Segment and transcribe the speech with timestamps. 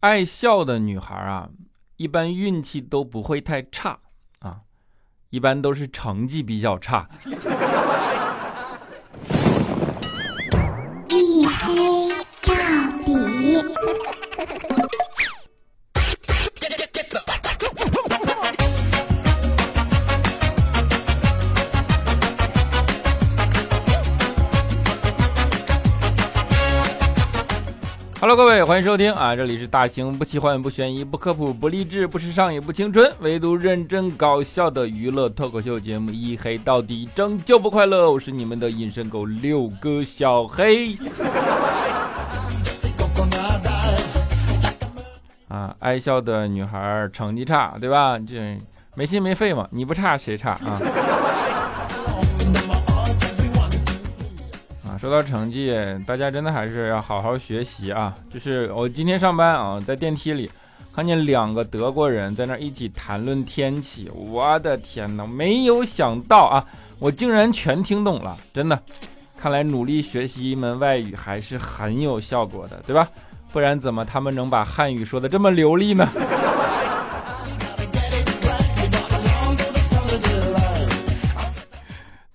[0.00, 1.50] 爱笑的女孩啊，
[1.96, 3.98] 一般运气都不会太差
[4.40, 4.60] 啊，
[5.30, 7.08] 一般都是成绩比较差。
[28.36, 29.34] 各位，欢迎收听啊！
[29.34, 38.12] 这里是大型不奇幻、不悬疑、不科普、不励志、不时尚也不青春，唯独认真搞笑的娱乐脱口秀节目《一黑到底》，拯救不快乐。
[38.12, 40.94] 我是你们的隐身狗六哥小黑。
[45.48, 48.18] 啊，爱笑的女孩成绩差，对吧？
[48.18, 48.60] 这
[48.94, 50.78] 没心没肺嘛，你不差谁差啊？
[55.06, 55.72] 说到成绩，
[56.04, 58.12] 大家真的还是要好好学习啊！
[58.28, 60.50] 就是我今天上班啊，在电梯里
[60.92, 65.24] 看见两个德国人在那一起谈论天气，我的天哪！
[65.24, 66.66] 没有想到啊，
[66.98, 68.76] 我竟然全听懂了，真的！
[69.38, 73.08] 看来努力学习一门外语还是很有效果的，对吧？
[73.52, 76.04] 不然怎么他们能把汉语说的这么流利呢？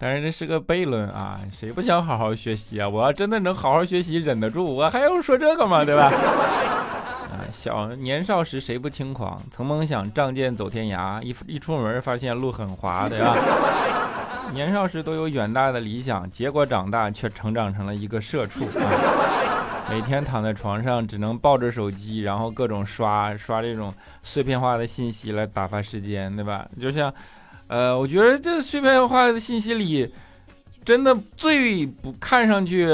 [0.04, 2.90] 但是这是个悖论啊，谁不想好好学习啊？
[2.90, 5.86] 我要真的能好好学习，忍得住，我还用说这个吗？
[5.86, 6.06] 对吧？
[7.30, 9.40] 啊，小年少时谁不轻狂？
[9.52, 13.36] 曾梦想仗剑走天涯，一一出门发现路很滑， 对吧？
[14.52, 23.94] 年少时都有远大的理想，结果长大却成长成了一个社畜，啊，每天躺在床上只能抱着手机，然后各种刷刷这种
[24.24, 26.66] 碎片化的信息来打发时间，对吧？
[26.82, 27.14] 就像。
[27.72, 30.14] 呃，我觉得这碎片化的信息里，
[30.84, 32.86] 真的最不看上去，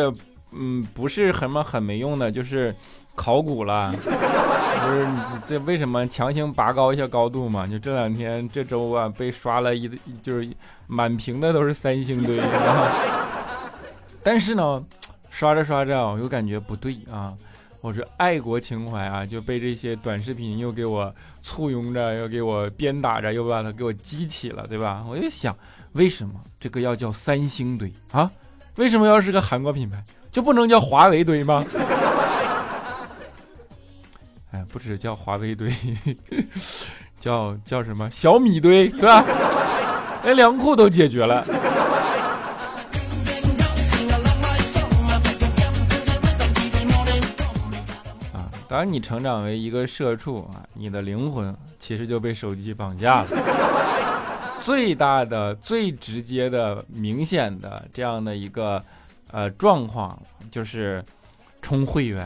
[0.52, 2.74] 嗯，不是什么很没用的，就是
[3.16, 3.92] 考古了。
[3.98, 5.08] 不是
[5.48, 7.66] 这为什么强行拔高一下高度嘛？
[7.66, 9.90] 就这两天这周啊，被刷了一
[10.22, 10.48] 就是
[10.86, 12.40] 满屏的都是三星堆。
[14.22, 14.84] 但是呢，
[15.32, 17.34] 刷着刷着我又感觉不对啊。
[17.88, 25.06] 我是爱国情怀啊，就被这些短视频又给我簇拥着，又给我鞭打着，又把它给我激起了，对吧？
[25.10, 25.56] 我就想，
[25.94, 28.30] 为什么这个要叫三星堆啊？
[28.76, 31.64] 为什么要是个韩国品牌，就不能叫华为堆吗？
[34.52, 35.74] 哎，不止叫华为堆，
[37.22, 39.24] 叫叫什么小米堆，对吧？
[40.26, 41.42] 连粮库都解决了。
[48.68, 53.28] 当你成长为一个社畜啊，你的灵魂其实就被手机绑架了。
[54.60, 58.84] 最大的、最直接的、明显的这样的一个
[59.32, 61.02] 呃状况，就是
[61.62, 62.26] 充会员，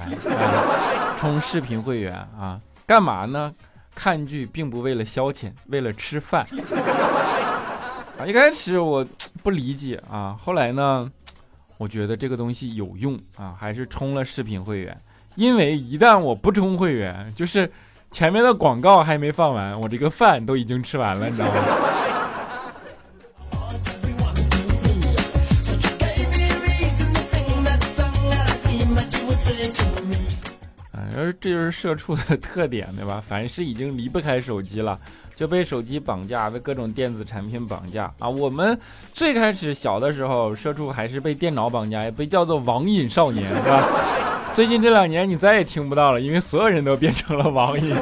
[1.18, 3.54] 充视频会员啊，干嘛呢？
[3.94, 6.44] 看剧并不为了消遣，为了吃饭。
[8.18, 9.06] 啊，一开始我
[9.44, 11.12] 不理解啊，后来呢，
[11.78, 15.00] 我觉得这个东西有用啊，还是充了视频会员。
[15.36, 17.72] 因为一旦我不充会员，就是
[18.12, 21.54] 前面的广告还没放完，我这个饭都已经吃完了，你知道吗？
[30.92, 33.24] 啊，这就是社畜的特点，对吧？
[33.26, 35.00] 凡是已经离不开手机了，
[35.34, 38.28] 就被手机绑架，被各种电子产品绑架啊！
[38.28, 38.78] 我们
[39.14, 43.88] 最开始小的时候，社畜还是被电脑绑架，也被叫做网瘾少年，是吧？
[44.54, 47.96] 最近这两年你再也听不到了，因为所有人都变成了网瘾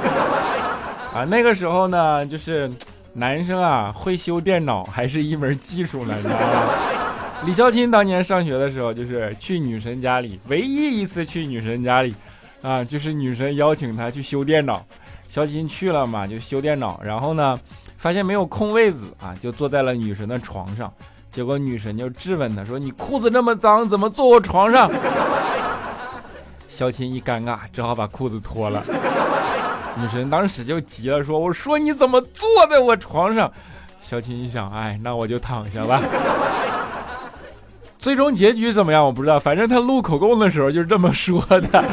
[1.14, 1.24] 啊！
[1.30, 2.70] 那个时候呢，就是
[3.14, 6.64] 男生啊会修电脑还是一门技术呢，你知道吗？
[7.46, 12.16] 李孝钦当年上学的时候，就是去女神家里，唯一一次去女神家里，
[12.64, 14.84] 啊，就是女神邀请他去修电脑，
[15.30, 17.60] 孝钦去了嘛，就修电脑，然后呢，
[17.98, 20.92] 发现没有空位子啊，就坐在了女神的床上，
[21.32, 24.90] 结果女神就质问他说：“你裤子那么脏，怎么坐我床上？”
[26.80, 28.82] 肖钦一尴尬，只好把裤子脱了。
[30.00, 33.52] 女神当时就急了，说：“我说你怎么坐在我床上？”
[34.02, 36.02] 肖钦一想，哎，那我就躺下吧。
[38.00, 39.06] 最终结局怎么样？
[39.06, 41.80] 我不知道，反正他录口供的时候就是这么说的。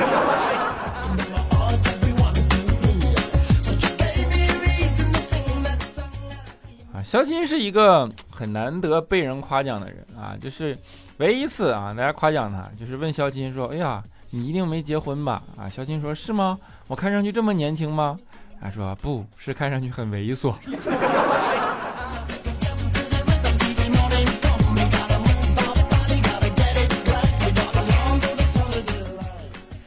[6.94, 10.78] 啊，肖钦是一个很难得被人夸奖的人啊，就是
[11.16, 14.00] 唯一一次啊，大家夸奖他，就是问肖钦说：“哎呀。”
[14.36, 15.42] 你一定没结婚吧？
[15.56, 16.58] 啊，小青说是吗？
[16.88, 18.18] 我看上去这么年轻吗？
[18.60, 20.50] 他说不是，看上去很猥琐。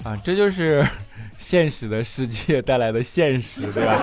[0.04, 0.84] 啊，这就是
[1.38, 3.96] 现实的世界带来的现实，对吧？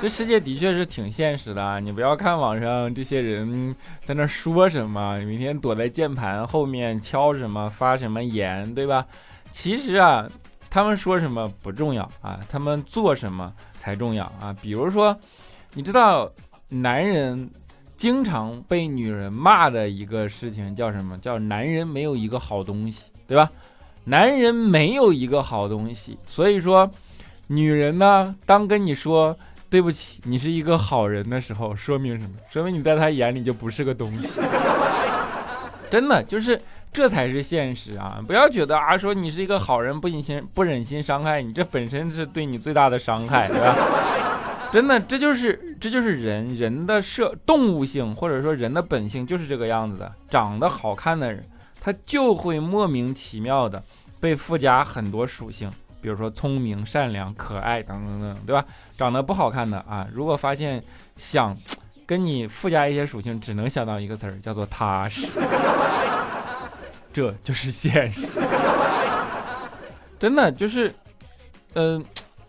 [0.00, 1.78] 这世界的确是挺现实的啊！
[1.78, 3.74] 你不要看网上这些人
[4.04, 9.06] 在那说什么，每天躲在键盘后面敲什么、发什么言，对吧？
[9.54, 10.28] 其实啊，
[10.68, 14.54] 他们说什么不重要啊，他们做什么才重要啊！
[14.60, 15.16] 比如说，
[15.74, 16.28] 你知道
[16.68, 17.48] 男人
[17.96, 21.16] 经常被女人骂的一个事情叫什么？
[21.18, 23.48] 叫男人没有一个好东西，对吧？
[24.06, 26.90] 男人没有一个好东西，所以说，
[27.46, 29.34] 女人呢，当跟你说
[29.70, 32.34] 对不起，你是一个好人的时候，说明什么？
[32.50, 34.40] 说明你在他眼里就不是个东西。
[35.88, 36.60] 真的就是
[36.94, 38.22] 这才是现实啊！
[38.24, 43.76] 不要觉得啊，说你是一个好人，不忍心不忍心伤害你，这本身是对你最大的伤害，对吧？
[44.72, 50.12] 真的，这就是这就是人人的社动物性，或者说人的本性就是这个样子的。
[50.30, 51.44] 长得好看的人。
[51.80, 53.82] 他就会莫名其妙的
[54.18, 55.70] 被附加很多属性，
[56.00, 58.64] 比如说聪明、善良、可爱等等等，对吧？
[58.96, 60.82] 长得不好看的啊，如果发现
[61.16, 61.54] 想
[62.06, 65.26] 跟你附加一些属性，只能想到一个词儿，叫做踏实。
[67.14, 68.26] 这就是现实，
[70.20, 70.94] 真的就是，
[71.72, 72.04] 嗯，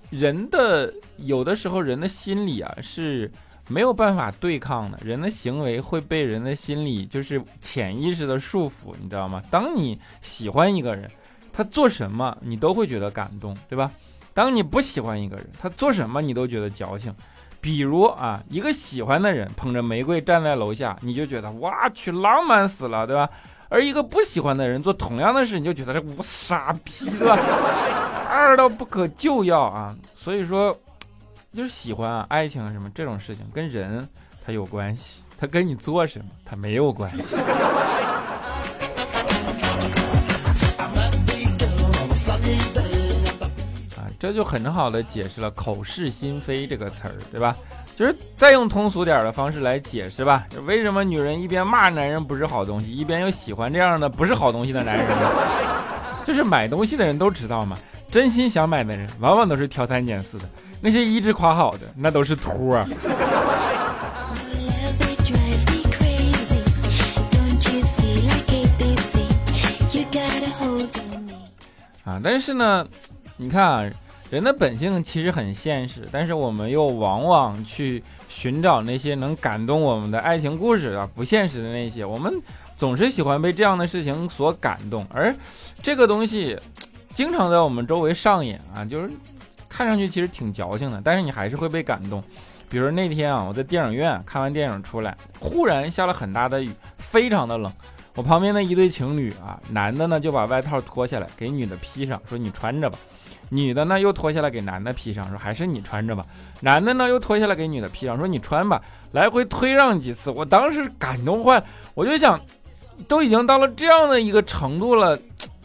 [0.09, 3.31] 人的有的时候人的心理啊是。
[3.67, 9.41] 没有办法对抗的人的行为会被人的心理就是潜意识的束缚，你知道吗？
[9.49, 11.09] 当你喜欢一个人，
[11.51, 13.89] 他做什么你都会觉得感动，对吧？
[14.35, 17.11] 当你不喜欢一个人，他做什么你都觉得矫情。
[17.59, 23.27] 比如啊，一个喜欢的人捧着玫瑰站在楼下，你就觉得哇去浪漫死了，对吧？
[23.75, 27.37] 而一个不喜欢的人做同样的事，你就觉得这我傻逼，对吧？
[28.29, 29.93] 二到不可救药啊！
[30.15, 30.73] 所以说。
[31.55, 34.05] 就是喜欢啊，爱情什么这种事情跟人
[34.45, 37.17] 他有关系，他跟你做什么他没有关系。
[44.19, 47.55] 这就很好的解释了“口是心非”这个词儿，对吧？
[47.95, 55.31] 就是再用通俗点的方式来解释吧，为什么女人一边骂男人不是好东西，一边又喜欢这样的不是好东西的男人呢？
[56.25, 57.77] 就是买东西的人都知道嘛，
[58.09, 60.45] 真心想买的人往往都是挑三拣四的。
[60.81, 62.85] 那些一直夸好的，那都是托儿
[72.03, 72.19] 啊！
[72.23, 72.85] 但是呢，
[73.35, 73.89] 你看啊，
[74.35, 82.33] 人的本性其实很现实，但是我们又往往去寻找那些能感动我们的爱情故事啊，不现实的那些，我们
[82.75, 85.33] 总是喜欢被这样的事情所感动，而
[85.81, 86.59] 这个东西
[87.13, 89.09] 经常在我们周围上演啊，就是。
[89.67, 92.23] 看上去其实挺矫情的，但是你还是会被感动。
[92.69, 97.69] 比如那天啊，我在电影院看完电影出来，忽然下了很大的雨，非常的冷。
[98.13, 102.97] 我旁边的一对情侣啊，男的呢就把外套脱下来给女的披上，说你穿着吧；
[103.49, 106.25] 女的呢又脱下来给男的披上，说还是你穿着吧。
[106.61, 108.81] 男的呢又脱下来给女的披上，说你穿吧。
[109.11, 111.63] 来回推让几次，我当时感动坏，
[111.93, 112.39] 我就想，
[113.07, 115.17] 都已经到了这样的一个程度了，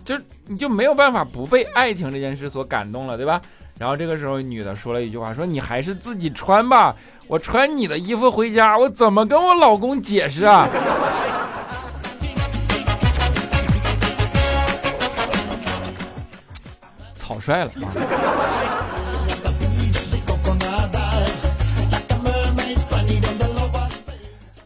[0.04, 0.14] 就
[0.46, 3.40] 你就没有办法不被爱情这件事所感动了，对吧？
[3.78, 6.94] 然后这个时候，女的说了一句话，说：“你还是自己穿吧，
[7.26, 10.68] 我穿你的衣服回家，我怎么跟我老公解释啊？”
[17.40, 17.70] 帅了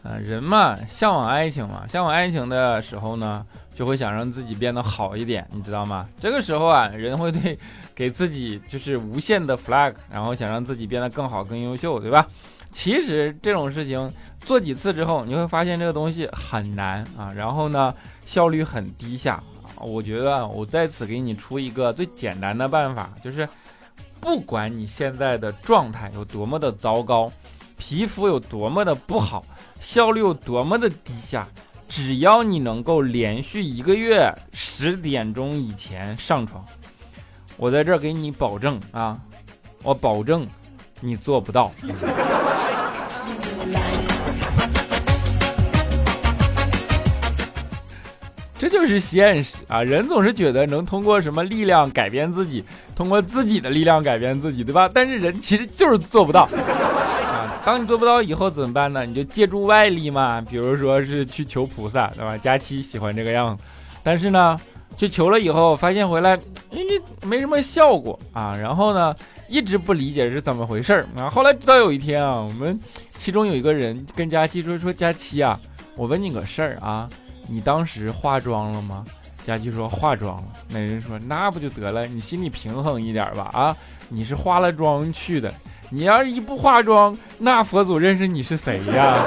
[0.03, 0.17] 啊！
[0.21, 3.45] 人嘛，向往爱情嘛，向往爱情的时候呢。
[3.75, 6.07] 就会想让自己变得好一点，你知道吗？
[6.17, 7.59] 这个时候啊，人会对
[7.93, 12.25] 给自己就是无限的 flag，然后想让自己变得更好、更优秀，对吧？
[12.71, 14.09] 其实这种事情
[14.39, 17.93] 做几次之后，你会发现这个东西很难啊，然后呢，
[18.25, 19.43] 效率很低下。
[19.79, 23.47] 我觉得我在此给你出一个最简单的办法，就是
[24.19, 27.31] 不管你现在的状态有多么的糟糕，
[27.77, 29.43] 皮肤有多么的不好，
[29.79, 31.47] 效率有多么的低下。
[31.87, 36.65] 只要你能够连续一个月十点钟以前上床，
[37.57, 39.19] 我在这儿给你保证啊，
[39.83, 40.47] 我保证
[40.99, 41.69] 你做不到。
[48.75, 49.81] 就是现实啊！
[49.81, 52.61] 人总是觉得能通过什么力量改变自己，
[52.93, 54.91] 通过自己的力量改变自己，对吧？
[54.93, 57.63] 但是人其实就是做不到啊。
[57.65, 59.05] 当你做不到以后怎么办呢？
[59.05, 62.37] 你就借助外力嘛，比如说是去求菩萨，对吧？
[62.37, 63.63] 佳期喜欢这个样子，
[64.03, 64.59] 但是呢，
[64.97, 66.37] 去求了以后发现回来，
[66.69, 68.53] 因为，没什么效果啊。
[68.61, 69.15] 然后呢，
[69.47, 71.29] 一直不理解是怎么回事儿啊。
[71.29, 72.77] 后来直到有一天啊，我们
[73.17, 75.57] 其中有一个人跟佳期说：“说佳期啊，
[75.95, 77.07] 我问你个事儿啊，
[77.47, 79.05] 你当时化妆了吗？
[79.43, 80.43] 佳琪说化妆了。
[80.69, 82.07] 那人说那不就得了？
[82.07, 83.77] 你心里平衡一点吧啊！
[84.09, 85.53] 你是化了妆去的，
[85.91, 89.17] 你要是一不化妆，那佛祖认识你是谁呀？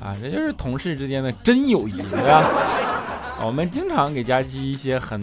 [0.00, 2.48] 啊，这就是同事之间的真友谊，对吧？
[3.44, 5.22] 我们经常给佳琪一些很。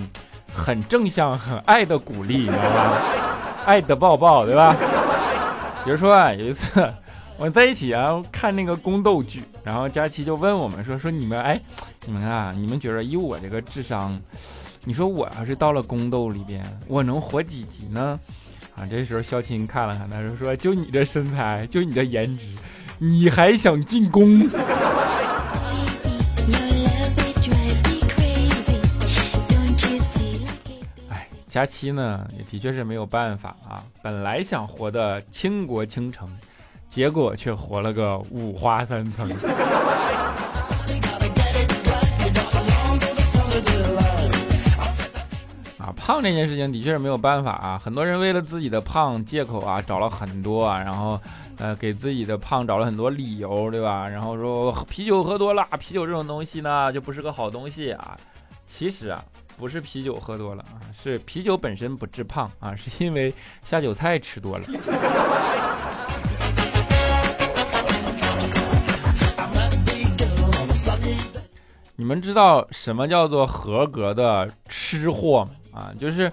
[0.54, 3.02] 很正向、很爱的鼓励，你知道吧？
[3.66, 4.76] 爱的抱抱，对吧？
[5.84, 6.94] 比如说啊，有一次
[7.38, 11.60] 我在一起啊看那个宫斗剧，然后佳琪就问我们说：“说你们哎，
[12.06, 14.18] 你们啊，你们觉得以我这个智商，
[14.86, 18.20] 你说我要是到了宫斗里边，我能活几集呢？”
[18.78, 22.56] 啊，这时候肖钦看了看，他说：“说就你这身材，就你这颜值，
[23.00, 24.48] 你还想进宫？”
[31.54, 33.84] 佳期呢，也的确是没有办法啊。
[34.02, 36.28] 本来想活的倾国倾城，
[36.90, 39.30] 结果却活了个五花三层。
[45.78, 47.78] 啊，胖这件事情的确是没有办法啊。
[47.78, 51.22] 很多人为了自己的胖借口啊，找了很多啊，然后
[51.60, 54.10] 呃给自己的胖找了很多理由，对吧？
[54.10, 58.18] 然后说啤酒喝多了，啤酒这种东西呢就不是个好东西啊。
[58.66, 59.24] 其实啊。
[59.58, 63.34] 不是啤酒喝多了啊，是啤酒本身不致胖啊， 是因为
[63.64, 64.66] 下酒菜吃多了。
[71.96, 75.80] 你们知道什么叫做合格的吃货吗？
[75.80, 76.30] 啊，就是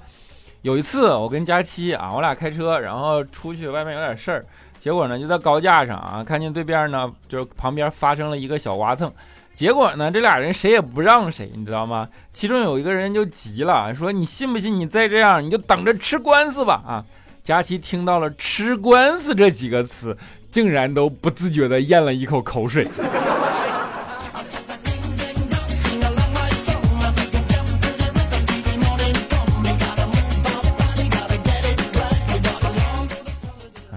[0.62, 4.44] 有一次我跟佳期啊，我俩开车，然后出去外面有点事儿，
[4.78, 9.12] 结果呢就在高架上啊，看见对面呢就是旁边发生了一个小刮蹭。
[9.60, 12.08] 结果呢，这俩人谁也不让谁，你知道吗？
[12.32, 14.80] 其中有一个人就急了，说：“你信不信？
[14.80, 17.04] 你再这样，你就等着吃官司吧！”啊，
[17.44, 20.16] 佳琪听到了“吃官司”这几个词，
[20.50, 22.88] 竟然都不自觉地咽了一口口水。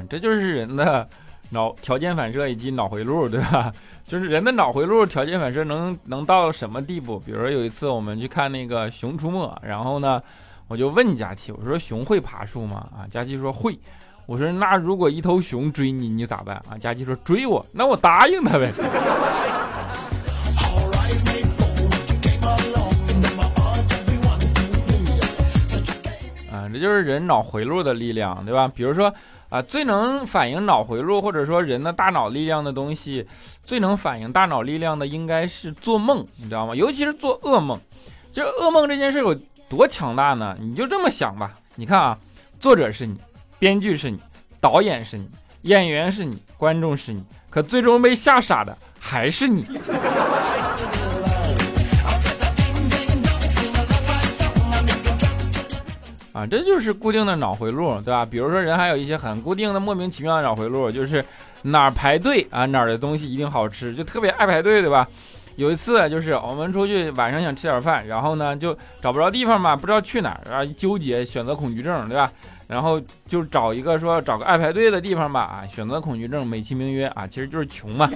[0.10, 1.08] 这就是人的。
[1.53, 3.72] 脑条件反射以及脑回路，对吧？
[4.05, 7.19] 就是人的脑回路条件反射能能到什么地步？
[7.19, 10.22] 比如说有一次我们去看那个《熊出没》，然后呢，
[10.67, 12.89] 我就问佳琪，我说熊会爬树吗？
[12.91, 13.79] 啊，佳琪说会。
[14.25, 16.55] 我说那如果一头熊追你，你咋办？
[16.69, 18.72] 啊，佳琪说追我，那我答应他呗。
[26.51, 28.67] 啊，这就是人脑回路的力量，对吧？
[28.67, 29.13] 比如说。
[29.53, 33.27] 啊，最能反映脑回路或者说人的大脑力量的东西，
[33.63, 36.74] 最能反映大脑力量的应该是做梦，你知道吗？
[36.74, 37.79] 尤其是做噩梦。
[38.31, 39.36] 就噩梦这件事有
[39.69, 40.57] 多强大呢？
[40.60, 41.53] 你就这么想吧。
[41.75, 42.17] 你看啊，
[42.60, 43.15] 作者是你，
[43.60, 44.19] 编剧是你，
[44.60, 45.29] 导演是你，
[45.62, 49.63] 演员是你，观众是你，可最终被吓傻的还是你。
[56.34, 58.25] 啊，这就是固定的脑回路，对吧？
[58.25, 61.24] 比如说人还有一些很固定的莫名其妙的脑回路，就是
[61.62, 65.08] 哪儿排队啊，哪儿的东西一定好吃，就特别爱排队，对吧？
[65.56, 72.32] 有一次就是我们出去晚上想吃点饭，然后呢就找不着地方嘛，不知道去哪儿啊，纠结选择恐惧症，对吧？
[72.68, 78.10] 然后就找一个说找个爱排队的地方吧，啊，选择恐惧症美其名曰啊，其实就是穷嘛。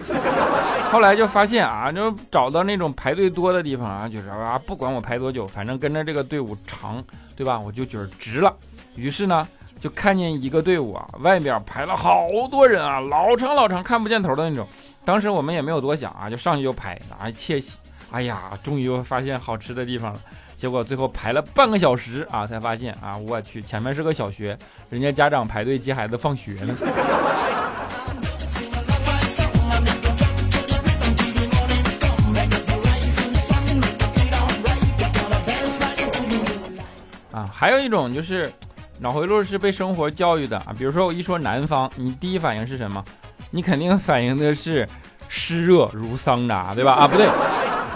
[0.92, 7.04] 后来就发现啊，就找到那种排队多的地方啊，就是啊，不管我排多久，反正跟着这个队伍长。
[7.38, 7.58] 对吧？
[7.58, 8.53] 我就觉得值了。
[8.96, 9.48] 于是呢，
[9.79, 14.67] 就看见一个队伍啊，外面排了好多人啊，老长老长，看不见头的那种。
[15.06, 17.77] 当时我们也没有多想啊，就上去就排，啊，窃喜。
[18.10, 20.20] 哎呀，终于发现好吃的地方了。
[20.56, 24.58] 结果最后排了半个小时啊，才发现啊，我去，前面是个小学，
[24.89, 26.75] 人家家长排队接孩子放学呢。
[37.60, 38.54] 还有一种就是，
[39.00, 40.68] 脑回路是被生活教育的啊。
[40.78, 43.04] 比如说我一说南方，你第一反应是什么？
[43.50, 44.88] 你肯定反应的是
[45.28, 46.94] 湿热如桑拿， 对吧？
[46.94, 47.28] 啊，不对，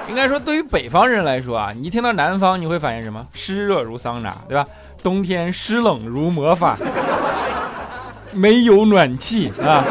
[0.09, 3.23] 应该说对于北方人来说啊，你一听到南方，你会反应什么？
[3.33, 4.65] 湿热如桑拿，对吧？
[5.03, 6.75] 冬天湿冷如魔法，
[8.33, 9.85] 没有暖气啊，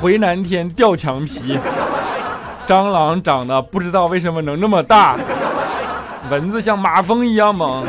[0.00, 1.58] 回南天掉墙皮，
[2.66, 5.18] 蟑螂长得不知道为什么能那么大，
[6.30, 7.84] 蚊子像马蜂一样猛。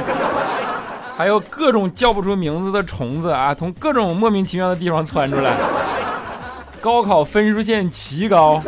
[1.15, 5.55] 还有各种叫不出名字的虫子啊，从各种莫名其妙的地方窜出来。
[6.79, 8.59] 高考分数线奇高，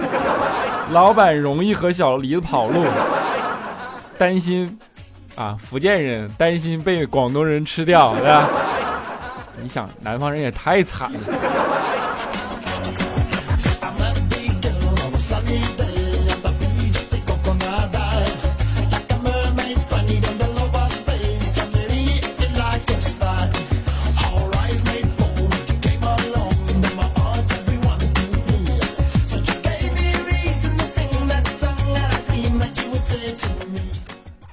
[0.92, 2.86] 老板容易和小李子跑路，
[4.20, 4.78] 担心
[5.36, 8.48] 啊，福建人担心被广东人吃掉，对吧？
[9.60, 11.20] 你想，南方人也太惨了。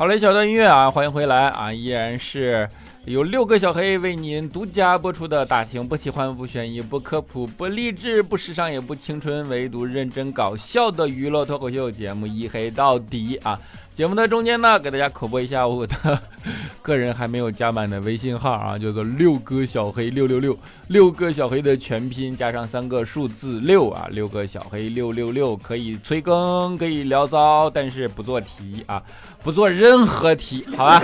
[0.01, 1.71] 好嘞，小段音乐啊，欢迎回来啊！
[1.71, 2.67] 依然是
[3.05, 13.61] 由六个小黑为您独家播出的大型不喜欢、不悬疑、不科普、不励志、不时尚、也不青春，唯独认真搞笑的娱乐脱口秀节目《一黑到底》啊！
[13.95, 15.95] 节目的中间呢，给大家口播一下我的
[16.81, 29.03] 个人还没有加满的微信号啊，叫做六哥小黑六六六，六哥小黑的全拼加上三个数字六啊，六哥小黑六六六可以催更，可以聊骚，但是不做题啊，
[29.43, 31.03] 不做任何题，好吧？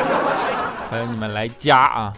[0.89, 2.15] 欢迎你们来加啊！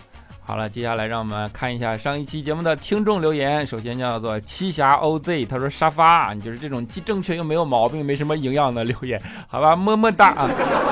[0.48, 3.66] 好了，接下来让我们看一下上一期节目的听众留言。
[3.66, 10.50] 首先叫做七侠 OZ，他说沙发，你就是这种既正确又没有毛病、没什么营养的留言，好吧，么么哒啊。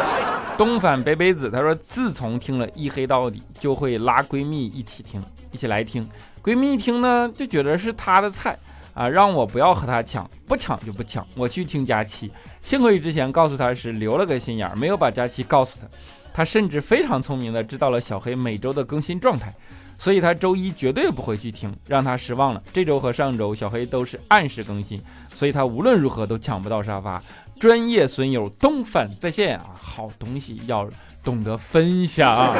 [0.58, 6.06] 东反北北子他说自从听了一黑到底，就会拉闺蜜一起听，一起来听。
[6.44, 8.58] 闺蜜一听呢，就觉得是她的菜
[8.92, 12.30] 啊，让我不要和她抢，不抢就不抢，我去听佳期。
[12.60, 15.88] 幸亏之前告诉她时留了个心眼，没有把佳期告诉她。
[16.36, 19.50] 他甚至非常聪明的知道了小黑每周的更新状态，
[19.98, 22.62] 所以他周一绝对不会去听，让他失望了。
[22.74, 25.00] 这周和上周小黑都是按时更新，
[25.34, 27.22] 所以他无论如何都抢不到沙发。
[27.58, 30.86] 专业损友东反在线啊，好东西要
[31.24, 32.54] 懂得分享。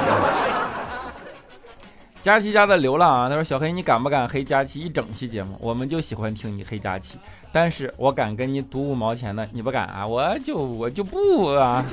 [2.23, 5.55] 佳琪家的流浪啊，他说小黑你敢不敢黑佳琪一整期节目？
[5.61, 7.19] 我们就喜欢听你黑佳琪，
[7.53, 10.07] 但是我敢跟你赌五毛钱的，你不敢啊？
[10.07, 11.85] 我就我就不啊。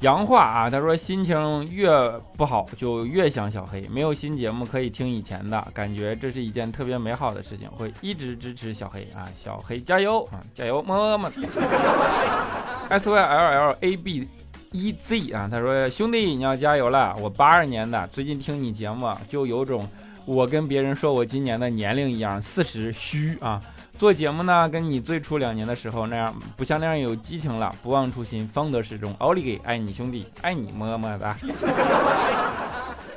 [0.00, 1.90] 杨话啊，他说心情越
[2.34, 11.30] 不好就越想小黑，没有新节目可以听以前的，感觉这是一件特别美好的事情，会一直支持小黑啊，小黑加油啊，加油么么。
[12.88, 14.26] S Y L L A B
[14.72, 19.86] E Z 啊，他说兄弟你要加油了，我八二年的，最近听你节目就有种
[20.30, 23.60] 我跟别人说我今年的年龄一样，四十虚啊。
[23.98, 27.74] 做节目呢，跟你最初两年的时候那样，不像那样有激情了。
[27.82, 29.12] 不忘初心，方得始终。
[29.18, 31.34] 奥利给，爱你兄弟，爱你么么哒。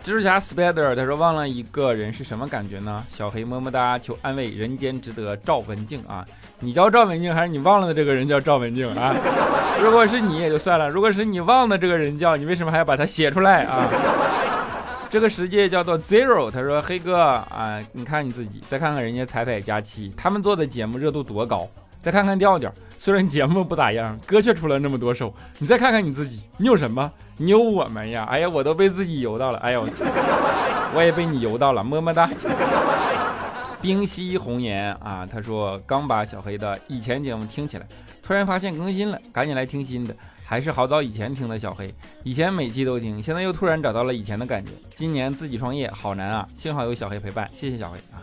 [0.03, 3.05] 蜘蛛侠 Spider 他说忘了一个人是什么感觉呢？
[3.07, 6.25] 小黑么么哒，求安慰，人间值得赵文静啊！
[6.61, 9.15] 你叫赵文静还是你忘了的这个人叫赵文静啊？
[9.79, 13.87] 如果是你也就算了，如果是你忘的这个人叫你，为什么还要把它写出来啊？
[15.13, 21.69] 这个世界叫做 Zero，他说黑哥啊，你看你自己，再看看人家彩彩佳期，他们做的节目热度多高，
[22.01, 27.11] 再看看调调，虽然节目不咋样，歌却出了那么多首，你再看看你自己，你有什么？
[27.37, 28.23] 你有我们呀！
[28.27, 29.87] 哎呀，我都被自己游到了，哎呦，
[30.95, 32.27] 我也被你游到了，么么哒。
[33.79, 37.85] 冰溪红颜啊，他说刚把小黑的以前节目听起来，
[38.23, 40.15] 突然发现更新了，赶紧来听新的。
[40.53, 44.69] 还是好早以前听的小黑，以前每期都听，现在又突然找到了以前的感觉。
[44.95, 48.21] 今年自己创业好难啊，幸好有小黑陪伴，谢谢小黑啊！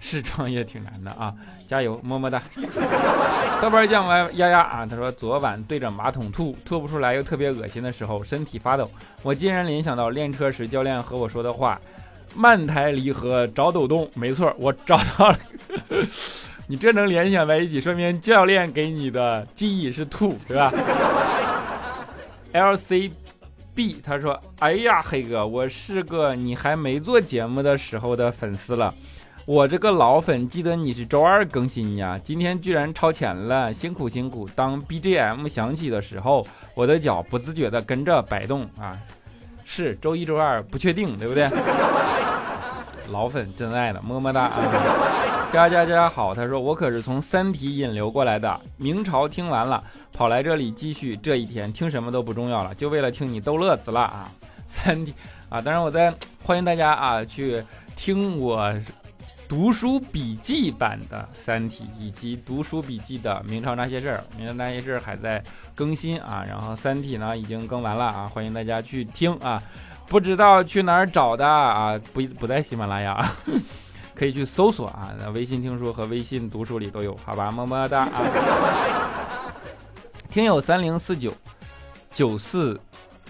[0.00, 1.34] 是创业挺难的啊，
[1.66, 2.42] 加油，么么哒！
[3.60, 8.90] 豆瓣酱歪丫丫啊，他说昨晚对着马桶吐，吐不出来又特别恶心的时候，身体发抖，
[9.22, 11.78] 我竟然联想到练车时教练和我说的话：
[12.34, 14.10] 慢抬离合找抖动。
[14.14, 15.38] 没错，我找到了。
[16.66, 20.72] 你这能联想在一起，说明教练给你的记忆是吐，对吧
[22.52, 23.10] ？L C
[23.74, 28.92] B，他说：“哎呀，黑哥，我是个你还没做节目的时候的粉丝了。
[29.44, 34.48] 我这个老粉记得你是周二更新呀，今天居然超前了，辛苦辛苦。
[34.54, 38.98] 当 B G M 响起的时候，我的脚不自觉的跟着摆动啊。
[39.64, 41.48] 是周一、周二不确定，对不对？
[43.12, 49.82] 老粉真爱的，么么哒啊。”家家家好，他说我可是从《三体》引流过来的，明朝听完了，
[50.12, 54.30] 跑来这里继续这一天，听什么都不重要了，就为了听你逗乐子了啊！
[54.68, 55.12] 《三体》
[55.48, 57.64] 啊，当然我在欢迎大家啊去
[57.96, 58.72] 听我
[59.48, 65.42] 读书笔记版的《三体》，以及读书笔记的《明朝那些事儿》，明朝那些事儿还在
[65.74, 69.62] 更新啊，然后《三体》呢已经更完了啊，欢迎大家去听啊，
[70.06, 73.26] 不知道去哪儿找的啊，不不在喜马拉雅。
[74.18, 78.22] 可以去搜索啊，那微信听书和微信读书里都有，好吧，么么哒啊！
[80.28, 81.32] 听友三零四九
[82.12, 82.78] 九四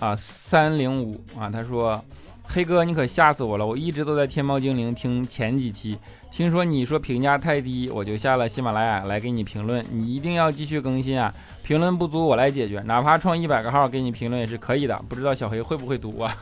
[0.00, 2.02] 啊三零五啊，他说
[2.42, 3.66] ：“黑哥，你可吓死我了！
[3.66, 5.98] 我一直都在天猫精灵听前几期，
[6.32, 9.84] 听说你说评价太低，我就下了喜马拉雅来给你评论。
[9.90, 11.30] 你一定要继续更新啊！
[11.62, 14.96] 评论不足我来解决，哪怕创一百个号给你评论也是可以的。
[15.06, 16.34] 不知道小黑会不会读啊？”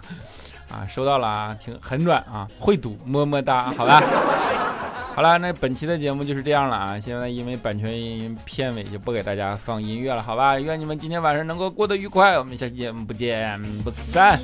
[0.71, 4.03] 啊，收到了啊，挺很软啊，会赌，么么哒， 好吧。
[5.15, 7.01] 好了，那本期的节目就是这样了啊！
[7.01, 10.59] 现在因为版权原因，片尾就不给大家放音乐了，好吧？
[10.61, 14.39] 愿你们今天晚上能够过得愉快，我们下期节目不见不散。